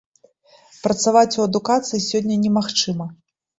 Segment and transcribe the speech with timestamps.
[0.85, 3.11] Працаваць у адукацыі сёння немагчыма.